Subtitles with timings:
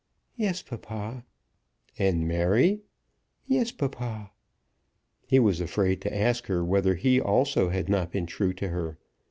[0.35, 1.25] "Yes, papa."
[1.99, 2.81] "And Mary?"
[3.45, 4.31] "Yes, papa."
[5.27, 8.97] He was afraid to ask her whether he also had not been true to her?